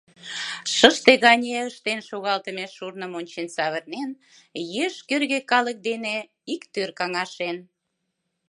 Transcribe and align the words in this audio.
Шыште 0.75 1.13
гане 1.25 1.51
ыштен 1.69 1.99
шогалтыме 2.09 2.65
шурным 2.75 3.11
ончен 3.19 3.47
савырнен, 3.55 4.09
еш 4.83 4.95
кӧргӧ 5.09 5.39
калык 5.51 5.77
дене 5.87 6.15
иктӧр 6.53 6.89
каҥашен. 6.99 7.57